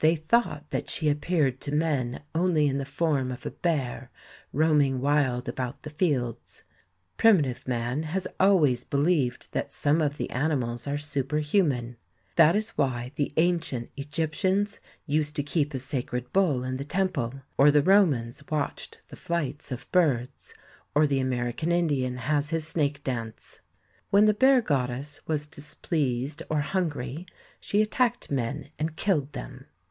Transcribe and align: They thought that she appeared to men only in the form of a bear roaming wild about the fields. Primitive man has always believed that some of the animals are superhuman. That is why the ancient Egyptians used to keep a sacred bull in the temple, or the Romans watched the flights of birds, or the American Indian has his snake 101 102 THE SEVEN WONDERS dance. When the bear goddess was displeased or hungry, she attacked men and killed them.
They 0.00 0.14
thought 0.14 0.68
that 0.72 0.90
she 0.90 1.08
appeared 1.08 1.58
to 1.62 1.72
men 1.72 2.22
only 2.34 2.66
in 2.68 2.76
the 2.76 2.84
form 2.84 3.32
of 3.32 3.46
a 3.46 3.50
bear 3.50 4.10
roaming 4.52 5.00
wild 5.00 5.48
about 5.48 5.84
the 5.84 5.88
fields. 5.90 6.64
Primitive 7.16 7.66
man 7.66 8.02
has 8.02 8.28
always 8.38 8.84
believed 8.84 9.48
that 9.52 9.72
some 9.72 10.02
of 10.02 10.18
the 10.18 10.28
animals 10.28 10.86
are 10.86 10.98
superhuman. 10.98 11.96
That 12.34 12.54
is 12.54 12.76
why 12.76 13.12
the 13.16 13.32
ancient 13.38 13.88
Egyptians 13.96 14.80
used 15.06 15.34
to 15.36 15.42
keep 15.42 15.72
a 15.72 15.78
sacred 15.78 16.30
bull 16.30 16.62
in 16.62 16.76
the 16.76 16.84
temple, 16.84 17.32
or 17.56 17.70
the 17.70 17.80
Romans 17.80 18.44
watched 18.50 19.00
the 19.06 19.16
flights 19.16 19.72
of 19.72 19.90
birds, 19.92 20.52
or 20.94 21.06
the 21.06 21.20
American 21.20 21.72
Indian 21.72 22.18
has 22.18 22.50
his 22.50 22.66
snake 22.68 23.00
101 23.02 23.32
102 24.10 24.12
THE 24.12 24.12
SEVEN 24.12 24.12
WONDERS 24.12 24.12
dance. 24.12 24.12
When 24.12 24.26
the 24.26 24.34
bear 24.34 24.60
goddess 24.60 25.26
was 25.26 25.46
displeased 25.46 26.42
or 26.50 26.60
hungry, 26.60 27.24
she 27.58 27.80
attacked 27.80 28.30
men 28.30 28.68
and 28.78 28.94
killed 28.94 29.32
them. 29.32 29.64